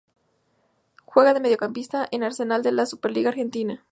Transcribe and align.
Juega 1.05 1.35
de 1.35 1.39
mediocampista 1.39 2.07
en 2.09 2.23
Arsenal 2.23 2.63
de 2.63 2.71
la 2.71 2.87
Superliga 2.87 3.29
Argentina. 3.29 3.85